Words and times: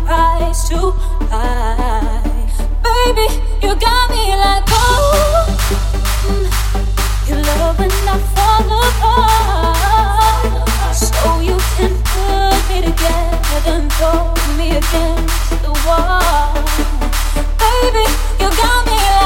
price 0.00 0.68
too 0.68 0.92
high. 1.30 2.22
Baby, 2.82 3.26
you 3.62 3.74
got 3.76 4.10
me 4.10 4.34
like 4.36 4.64
oh, 4.68 5.46
mm, 6.24 6.46
you 7.28 7.36
love 7.36 7.78
when 7.78 7.90
I 7.90 8.18
fall 8.34 8.68
apart. 8.88 10.64
So 10.96 11.40
you 11.40 11.56
can 11.76 11.92
put 12.10 12.60
me 12.68 12.78
together 12.88 13.72
and 13.76 13.92
throw 13.92 14.34
me 14.58 14.66
against 14.76 15.62
the 15.62 15.72
wall. 15.86 16.52
Baby, 17.58 18.06
you 18.40 18.48
got 18.62 18.80
me 18.86 18.96
like 19.18 19.23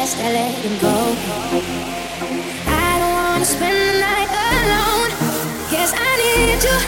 best 0.00 0.16
I 0.16 0.32
let 0.32 0.56
go. 0.80 0.96
I 2.64 2.92
don't 3.00 3.14
wanna 3.20 3.44
spend 3.44 3.76
the 3.88 3.96
night 4.00 4.32
alone. 4.48 5.10
Guess 5.72 5.92
I 5.92 6.10
need 6.24 6.60
you, 6.66 6.78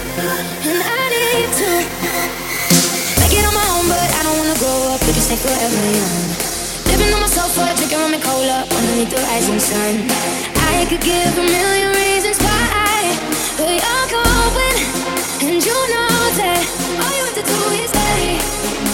and 0.68 0.80
I 0.80 1.02
need 1.16 1.48
to 1.60 1.70
make 3.20 3.34
it 3.36 3.44
on 3.48 3.52
my 3.60 3.68
own, 3.76 3.84
but 3.92 4.08
I 4.18 4.20
don't 4.24 4.38
wanna 4.40 4.56
grow 4.62 4.96
up. 4.96 5.00
We 5.04 5.12
can 5.12 5.24
stay 5.28 5.36
forever 5.44 5.84
young. 5.98 6.24
Living 6.88 7.12
on 7.12 7.20
my 7.20 7.28
sofa, 7.36 7.76
drinking 7.76 8.00
rum 8.00 8.14
and 8.16 8.24
cola 8.24 8.58
underneath 8.76 9.12
the 9.12 9.20
rising 9.28 9.60
sun. 9.60 9.94
I 10.72 10.88
could 10.88 11.04
give 11.04 11.32
a 11.36 11.46
million 11.56 11.90
reasons 12.02 12.38
why, 12.40 12.96
but 13.58 13.72
you're 13.76 14.08
going, 14.16 14.78
and 15.44 15.58
you 15.68 15.78
know 15.92 16.16
that 16.40 16.62
all 17.02 17.12
you 17.18 17.24
have 17.28 17.36
to 17.40 17.44
do 17.52 17.58
is 17.76 17.90
stay. 17.92 18.91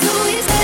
do 0.00 0.12
is 0.36 0.57